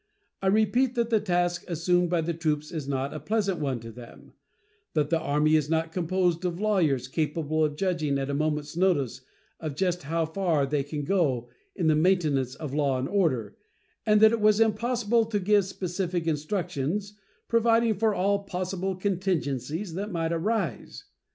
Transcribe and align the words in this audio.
I 0.41 0.47
repeat 0.47 0.95
that 0.95 1.11
the 1.11 1.19
task 1.19 1.63
assumed 1.67 2.09
by 2.09 2.21
the 2.21 2.33
troops 2.33 2.71
is 2.71 2.87
not 2.87 3.13
a 3.13 3.19
pleasant 3.19 3.59
one 3.59 3.79
to 3.81 3.91
them; 3.91 4.33
that 4.95 5.11
the 5.11 5.19
Army 5.19 5.55
is 5.55 5.69
not 5.69 5.91
composed 5.91 6.43
of 6.43 6.59
lawyers, 6.59 7.07
capable 7.07 7.63
of 7.63 7.75
judging 7.75 8.17
at 8.17 8.27
a 8.27 8.33
moment's 8.33 8.75
notice 8.75 9.21
of 9.59 9.75
just 9.75 10.01
how 10.01 10.25
far 10.25 10.65
they 10.65 10.81
can 10.81 11.03
go 11.03 11.49
in 11.75 11.85
the 11.85 11.93
maintenance 11.95 12.55
of 12.55 12.73
law 12.73 12.97
and 12.97 13.09
order, 13.09 13.55
and 14.03 14.21
that 14.21 14.31
it 14.31 14.41
was 14.41 14.59
impossible 14.59 15.23
to 15.25 15.39
give 15.39 15.65
specific 15.65 16.25
instructions 16.25 17.13
providing 17.47 17.93
for 17.93 18.11
all 18.15 18.39
possible 18.39 18.95
contingencies 18.95 19.93
that 19.93 20.11
might 20.11 20.33
arise. 20.33 21.03